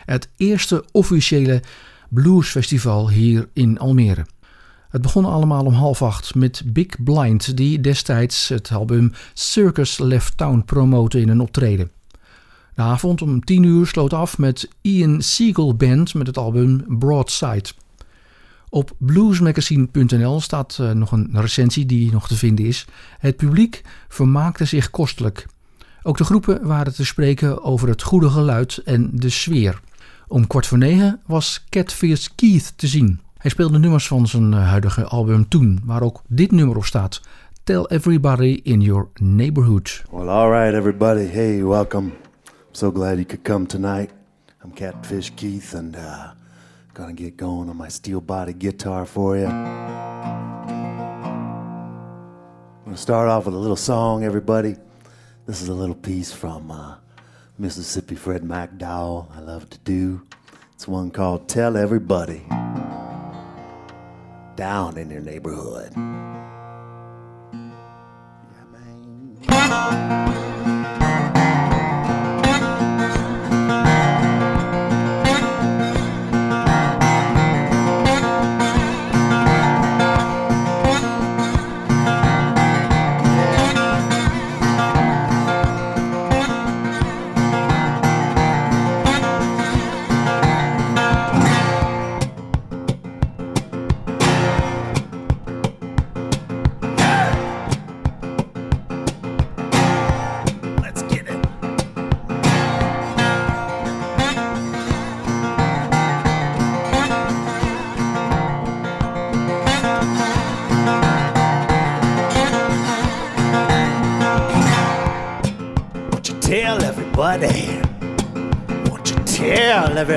Het 0.04 0.28
eerste 0.36 0.84
officiële 0.92 1.62
bluesfestival 2.08 3.10
hier 3.10 3.48
in 3.52 3.78
Almere. 3.78 4.26
Het 4.90 5.02
begon 5.02 5.24
allemaal 5.24 5.64
om 5.64 5.72
half 5.72 6.02
acht 6.02 6.34
met 6.34 6.62
Big 6.66 7.02
Blind, 7.04 7.56
die 7.56 7.80
destijds 7.80 8.48
het 8.48 8.70
album 8.72 9.12
Circus 9.34 9.98
Left 9.98 10.36
Town 10.36 10.62
promote 10.66 11.20
in 11.20 11.28
een 11.28 11.40
optreden. 11.40 11.90
De 12.74 12.82
avond 12.82 13.22
om 13.22 13.44
10 13.44 13.62
uur 13.62 13.86
sloot 13.86 14.12
af 14.12 14.38
met 14.38 14.68
Ian 14.80 15.22
Siegel 15.22 15.74
Band 15.74 16.14
met 16.14 16.26
het 16.26 16.38
album 16.38 16.98
Broadside. 16.98 17.68
Op 18.70 18.92
bluesmagazine.nl 18.98 20.40
staat 20.40 20.78
uh, 20.80 20.90
nog 20.90 21.12
een 21.12 21.28
recensie 21.32 21.86
die 21.86 22.12
nog 22.12 22.28
te 22.28 22.36
vinden 22.36 22.64
is. 22.64 22.86
Het 23.18 23.36
publiek 23.36 23.82
vermaakte 24.08 24.64
zich 24.64 24.90
kostelijk. 24.90 25.46
Ook 26.02 26.16
de 26.16 26.24
groepen 26.24 26.66
waren 26.66 26.94
te 26.94 27.04
spreken 27.04 27.64
over 27.64 27.88
het 27.88 28.02
goede 28.02 28.30
geluid 28.30 28.82
en 28.84 29.10
de 29.12 29.28
sfeer. 29.28 29.80
Om 30.28 30.46
kwart 30.46 30.66
voor 30.66 30.78
negen 30.78 31.20
was 31.26 31.64
Catfish 31.68 32.26
Keith 32.34 32.72
te 32.76 32.86
zien. 32.86 33.20
Hij 33.36 33.50
speelde 33.50 33.78
nummers 33.78 34.06
van 34.06 34.26
zijn 34.26 34.52
huidige 34.52 35.04
album 35.04 35.48
toen, 35.48 35.80
waar 35.84 36.02
ook 36.02 36.22
dit 36.28 36.50
nummer 36.50 36.76
op 36.76 36.84
staat. 36.84 37.20
Tell 37.64 37.84
everybody 37.88 38.60
in 38.62 38.80
your 38.80 39.08
neighborhood. 39.20 40.02
Well, 40.10 40.28
all 40.28 40.50
right, 40.50 40.74
everybody. 40.74 41.26
Hey, 41.26 41.64
welcome. 41.64 42.10
So 42.70 42.92
glad 42.92 43.12
you 43.14 43.24
could 43.24 43.42
come 43.42 43.66
tonight. 43.66 44.10
I'm 44.64 44.72
Catfish 44.74 45.30
Keith, 45.34 45.74
and 45.74 45.96
uh, 45.96 46.39
gonna 46.94 47.12
get 47.12 47.36
going 47.36 47.68
on 47.68 47.76
my 47.76 47.88
steel 47.88 48.20
body 48.20 48.52
guitar 48.52 49.06
for 49.06 49.36
you. 49.36 49.46
I'm 49.46 50.66
gonna 52.84 52.96
start 52.96 53.28
off 53.28 53.46
with 53.46 53.54
a 53.54 53.58
little 53.58 53.76
song, 53.76 54.24
everybody. 54.24 54.76
This 55.46 55.62
is 55.62 55.68
a 55.68 55.74
little 55.74 55.94
piece 55.94 56.32
from 56.32 56.70
uh, 56.70 56.96
Mississippi 57.58 58.16
Fred 58.16 58.42
McDowell. 58.42 59.34
I 59.34 59.40
love 59.40 59.70
to 59.70 59.78
do. 59.78 60.22
It's 60.74 60.88
one 60.88 61.10
called 61.10 61.48
"Tell 61.48 61.76
Everybody." 61.76 62.42
Down 64.56 64.98
in 64.98 65.10
your 65.10 65.22
neighborhood. 65.22 65.92
Yeah, 69.48 70.49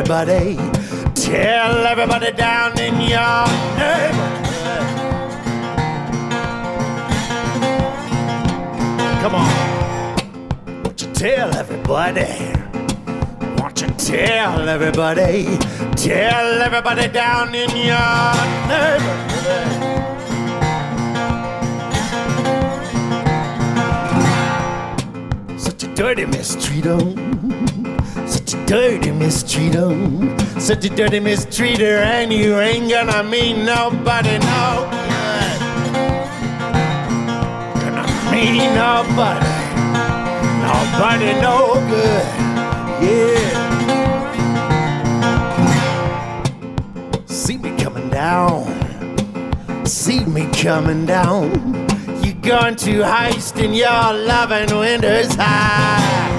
everybody? 0.03 0.57
Tell 1.15 1.87
everybody 1.87 2.31
down 2.33 2.77
in 2.77 2.95
your 2.99 3.47
neighborhood. 3.77 4.43
Come 9.21 9.35
on. 9.35 10.83
Won't 10.83 11.01
you 11.01 11.13
tell 11.13 11.55
everybody? 11.55 12.51
Won't 13.57 13.81
you 13.81 13.87
tell 13.97 14.67
everybody? 14.67 15.57
Tell 15.95 16.61
everybody 16.61 17.07
down 17.07 17.55
in 17.55 17.69
your 17.69 18.33
neighborhood. 18.67 19.71
Such 25.57 25.83
a 25.83 25.87
dirty 25.95 26.25
mistreater. 26.25 26.99
Such 26.99 27.12
dirty 28.73 29.11
mistreater. 29.11 29.93
Such 30.59 30.85
a 30.85 30.89
dirty 30.89 31.19
mistreater, 31.19 32.01
and 32.01 32.33
you 32.33 32.59
ain't 32.59 32.89
gonna 32.89 33.21
mean 33.23 33.65
nobody 33.65 34.39
no 34.39 34.89
good. 34.89 35.59
Gonna 37.81 38.05
mean 38.31 38.73
nobody. 38.73 39.53
Nobody 40.65 41.31
no 41.39 41.57
good. 41.91 42.25
Yeah. 43.05 43.61
See 47.27 47.57
me 47.59 47.77
coming 47.77 48.09
down. 48.09 48.65
See 49.85 50.25
me 50.25 50.49
coming 50.51 51.05
down. 51.05 51.51
You're 52.23 52.41
going 52.41 52.75
to 52.77 53.03
heist 53.03 53.63
in 53.63 53.73
your 53.73 54.13
loving 54.13 54.75
winter's 54.79 55.35
high. 55.35 56.32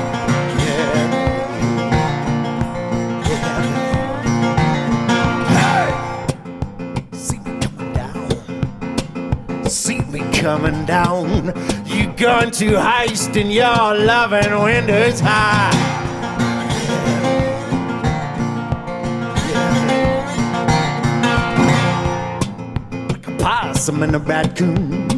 Coming 10.44 10.84
down. 10.84 11.46
You 11.86 12.12
going 12.18 12.50
to 12.60 12.72
heist 12.72 13.34
in 13.34 13.50
your 13.50 13.96
loving 14.10 14.62
winter's 14.62 15.18
high. 15.18 15.72
Like 23.08 23.26
a 23.26 23.36
possum 23.38 24.02
and 24.02 24.16
a 24.16 24.18
raccoon. 24.18 25.08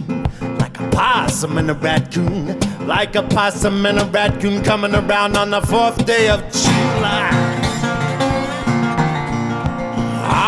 Like 0.61 0.79
a 0.79 0.89
possum 0.91 1.59
and 1.59 1.72
a 1.72 1.74
raccoon. 1.74 2.61
Like 2.87 3.16
a 3.16 3.24
possum 3.24 3.85
and 3.85 3.99
a 3.99 4.05
raccoon 4.05 4.62
coming 4.62 4.95
around 4.95 5.37
on 5.37 5.51
the 5.51 5.61
fourth 5.61 6.07
day 6.07 6.29
of 6.29 6.41
July. 6.53 7.33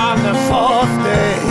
On 0.05 0.23
the 0.23 0.35
fourth 0.49 1.05
day. 1.05 1.48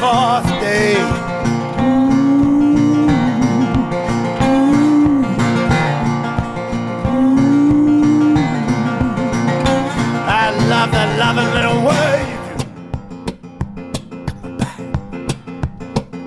Fourth 0.00 0.46
day. 0.60 0.96
I 10.28 10.50
love 10.68 10.90
that 10.92 11.18
loving 11.18 11.50
little 11.54 11.80
way. 11.88 12.16
Coming 14.40 14.58
back, 14.58 14.76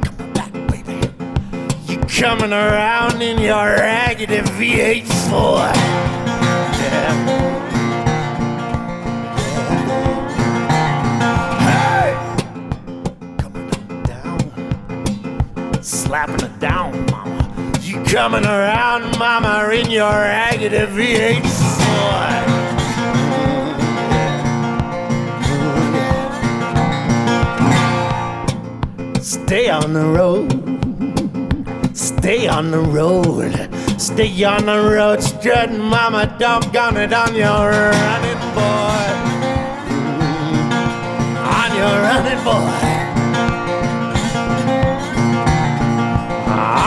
coming 0.04 0.34
back, 0.34 0.52
baby. 0.72 1.94
You 1.94 2.00
coming 2.08 2.54
around 2.54 3.22
in 3.22 3.38
your 3.40 3.66
raggedy 3.66 4.40
V8 4.40 5.06
Ford. 5.30 6.19
Slapping 16.10 16.44
it 16.44 16.60
down, 16.60 16.92
mama. 17.12 17.72
You 17.82 18.04
coming 18.06 18.44
around, 18.44 19.16
mama, 19.20 19.70
in 19.72 19.92
your 19.92 20.10
raggedy 20.10 20.78
V8 20.78 21.46
Ford. 21.78 22.48
Stay 29.24 29.70
on 29.70 29.94
the 29.94 30.06
road. 30.18 30.50
stay 31.96 32.48
on 32.48 32.72
the 32.72 32.80
road. 32.80 33.70
Stay 34.02 34.44
on 34.44 34.66
the 34.66 34.82
road, 34.82 35.22
strutting, 35.22 35.78
mama, 35.78 36.26
doggone 36.40 36.98
it, 36.98 37.14
on 37.14 37.36
your 37.36 37.70
running 37.70 38.42
boy. 38.56 39.14
On 41.60 41.70
your 41.78 42.02
running 42.02 42.44
boy. 42.44 42.99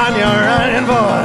On 0.05 0.13
your 0.17 0.27
running 0.27 0.85
boy. 0.85 1.23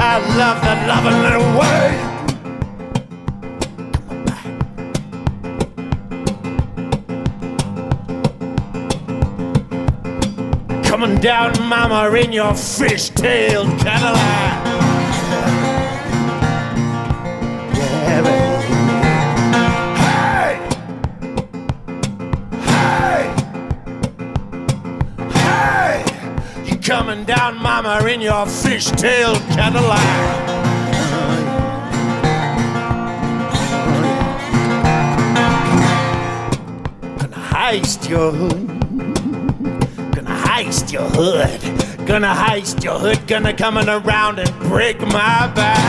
I 0.00 0.18
love 0.36 0.58
that 0.62 0.78
loving 0.88 1.18
little 1.22 1.48
way. 1.60 1.86
Coming 10.82 11.16
down, 11.20 11.52
mama, 11.68 12.10
in 12.16 12.32
your 12.32 12.52
fishtail 12.54 13.78
Cadillac. 13.78 14.64
Yeah, 17.76 18.22
baby. 18.22 18.53
Coming 27.04 27.24
down, 27.26 27.60
mama, 27.60 28.02
in 28.06 28.22
your 28.22 28.46
fishtail 28.46 29.34
Cadillac. 29.54 30.00
Gonna 37.18 37.36
heist 37.36 38.08
your 38.08 38.32
hood. 38.32 38.68
Gonna 40.14 40.30
heist 40.30 40.92
your 40.92 41.02
hood. 41.10 42.06
Gonna 42.06 42.34
heist 42.34 42.82
your 42.82 42.98
hood. 42.98 43.26
Gonna 43.26 43.52
coming 43.52 43.90
around 43.90 44.38
and 44.38 44.58
break 44.60 44.98
my 45.00 45.46
back. 45.48 45.84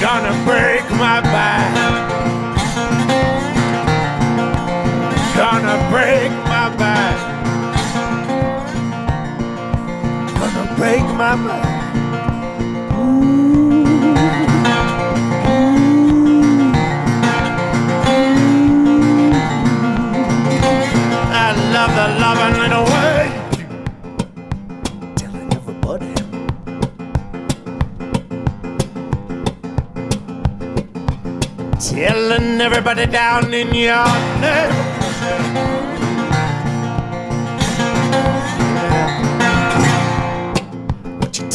Gonna 0.00 0.34
break 0.44 0.88
my 0.92 1.20
back. 1.20 2.10
Gonna 5.36 5.90
break 5.90 6.30
my 6.30 6.76
back. 6.76 7.25
Break 10.86 11.02
my 11.18 11.34
back. 11.46 11.66
I 21.34 21.48
love 21.74 21.92
the 21.98 22.06
way. 22.92 23.24
Telling 25.20 25.50
everybody. 25.58 26.12
Telling 31.80 32.60
everybody 32.60 33.06
down 33.06 33.52
in 33.52 33.74
your 33.74 34.06
neighborhood. 34.40 34.85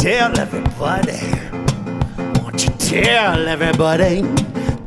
Tell 0.01 0.39
everybody? 0.39 1.21
Won't 2.41 2.63
you 2.63 2.71
tell 2.79 3.47
everybody? 3.47 4.23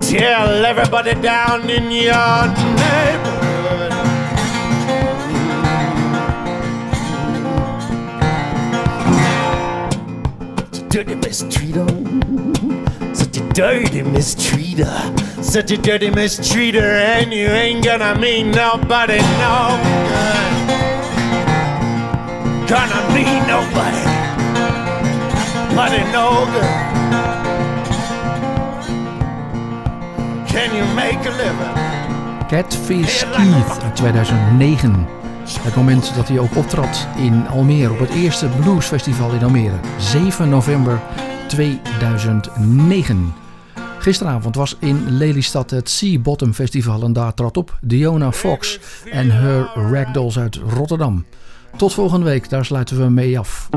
Tell 0.01 0.65
everybody 0.65 1.15
down 1.15 1.71
in 1.71 1.89
your 1.93 2.49
neighborhood. 2.83 3.93
Such 10.73 10.83
a 10.83 10.89
dirty 10.89 11.15
mistreater. 11.15 11.87
Such 13.15 13.37
a 13.37 13.41
dirty 13.53 14.03
mistreater. 14.03 15.45
Such 15.45 15.71
a 15.71 15.77
dirty 15.77 16.11
mistreater, 16.11 16.83
and 16.83 17.33
you 17.33 17.47
ain't 17.47 17.85
gonna 17.85 18.19
mean 18.19 18.51
nobody 18.51 19.19
no 19.19 19.79
good. 20.09 20.55
Gonna 22.69 23.15
mean 23.15 23.47
nobody. 23.47 24.14
Nobody 25.85 26.13
no 26.13 26.47
good. 26.47 26.63
Can 30.47 30.77
you 30.77 30.95
make 30.95 31.29
a 31.29 31.37
living? 31.37 32.47
Catfish 32.49 33.25
Keith 33.31 33.83
uit 33.83 33.97
2009. 33.97 35.07
Het 35.61 35.75
moment 35.75 36.15
dat 36.15 36.29
hij 36.29 36.39
ook 36.39 36.57
optrad 36.57 37.07
in 37.17 37.49
Almere 37.49 37.93
op 37.93 37.99
het 37.99 38.11
eerste 38.11 38.49
bluesfestival 38.61 39.33
in 39.33 39.43
Almere. 39.43 39.77
7 39.99 40.49
november 40.49 41.01
2009. 41.49 43.35
Gisteravond 43.99 44.55
was 44.55 44.77
in 44.79 45.11
Lelystad 45.11 45.71
het 45.71 45.91
Sea 45.91 46.19
Bottom 46.19 46.55
Festival 46.55 47.03
en 47.03 47.13
daar 47.13 47.35
trad 47.35 47.57
op 47.57 47.79
Diona 47.81 48.33
Fox 48.33 48.79
en 49.11 49.31
her 49.31 49.71
Ragdolls 49.91 50.39
uit 50.39 50.61
Rotterdam. 50.69 51.25
Tot 51.77 51.95
volgende 51.95 52.25
week, 52.25 52.49
daar 52.49 52.65
sluiten 52.65 52.99
we 52.99 53.11
mee 53.11 53.39
af. 53.39 53.69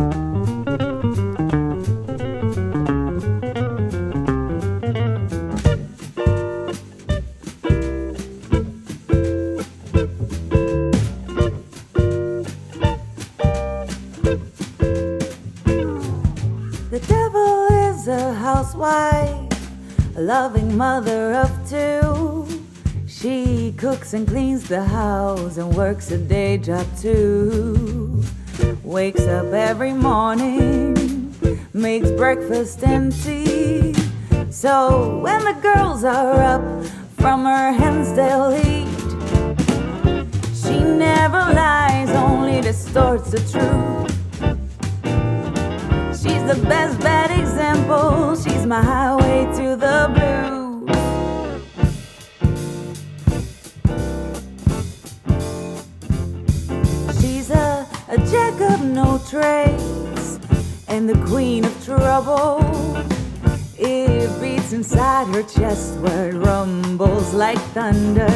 Mother 20.77 21.33
of 21.33 21.49
two. 21.67 22.45
She 23.07 23.73
cooks 23.77 24.13
and 24.13 24.27
cleans 24.27 24.69
the 24.69 24.83
house 24.83 25.57
and 25.57 25.75
works 25.75 26.11
a 26.11 26.19
day 26.19 26.59
job 26.59 26.85
too. 27.01 28.23
Wakes 28.83 29.21
up 29.21 29.51
every 29.53 29.91
morning, 29.91 31.33
makes 31.73 32.11
breakfast 32.11 32.83
and 32.83 33.11
tea. 33.23 33.95
So 34.51 35.17
when 35.19 35.43
the 35.45 35.57
girls 35.63 36.03
are 36.03 36.39
up 36.55 36.85
from 37.17 37.45
her 37.45 37.71
hands, 37.71 38.13
they'll 38.13 38.53
eat. 38.53 38.87
She 40.61 40.77
never 40.83 41.41
lies, 41.55 42.11
only 42.11 42.61
distorts 42.61 43.31
the 43.31 43.39
truth. 43.51 44.11
She's 46.21 46.43
the 46.43 46.59
best 46.69 46.99
bad 46.99 47.31
example. 47.31 48.35
She's 48.35 48.67
my 48.67 48.83
highway 48.83 49.45
to 49.57 49.75
the 49.75 50.11
blues. 50.13 50.56
No 58.93 59.19
trace, 59.29 60.39
and 60.87 61.09
the 61.09 61.19
queen 61.25 61.65
of 61.65 61.85
trouble. 61.85 62.61
It 63.77 64.29
beats 64.41 64.73
inside 64.73 65.27
her 65.27 65.43
chest 65.43 65.99
where 65.99 66.29
it 66.29 66.35
rumbles 66.35 67.33
like 67.33 67.59
thunder. 67.73 68.29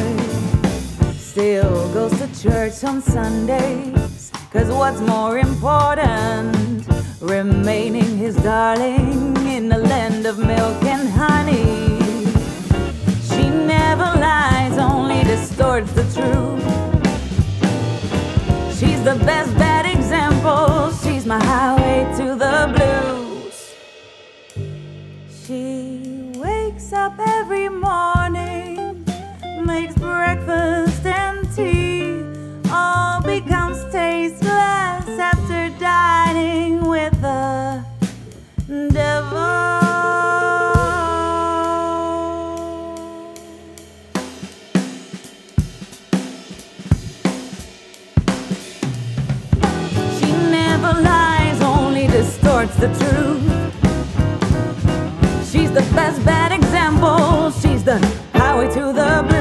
Still 1.14 1.92
goes 1.92 2.12
to 2.18 2.28
church 2.42 2.84
on 2.84 3.00
Sundays. 3.02 4.30
Cause 4.52 4.68
what's 4.70 5.00
more 5.00 5.38
important? 5.38 6.86
Remaining 7.20 8.18
his 8.18 8.36
darling 8.36 9.36
in 9.46 9.68
the 9.68 9.78
land 9.78 10.26
of 10.26 10.38
milk 10.38 10.82
and 10.84 11.08
honey. 11.08 11.98
She 13.28 13.48
never 13.48 14.04
lies, 14.20 14.76
only 14.78 15.24
distorts 15.24 15.92
the 15.92 16.04
truth. 16.14 16.91
She's 18.82 19.04
the 19.04 19.14
best 19.14 19.56
bad 19.56 19.86
example. 19.86 20.90
She's 21.04 21.24
my 21.24 21.38
highway 21.38 22.04
to 22.16 22.34
the 22.34 22.58
blues. 22.74 23.74
She 25.46 26.32
wakes 26.34 26.92
up 26.92 27.14
every 27.16 27.68
morning, 27.68 29.06
makes 29.64 29.94
breakfast 29.94 31.06
and 31.06 31.48
tea. 31.54 32.24
All 32.72 33.22
becomes 33.22 33.78
tasteless 33.92 35.06
after 35.30 35.70
dining 35.78 36.84
with 36.84 37.12
the 37.20 37.84
devil. 38.66 39.81
the 52.82 52.88
truth. 52.98 53.44
She's 55.48 55.70
the 55.70 55.82
best 55.94 56.24
bad 56.24 56.50
example. 56.50 57.52
She's 57.52 57.84
the 57.84 57.98
highway 58.34 58.66
to 58.74 58.92
the 58.92 59.31